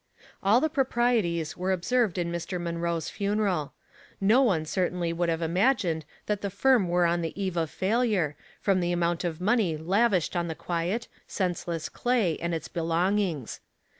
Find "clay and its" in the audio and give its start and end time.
11.87-12.67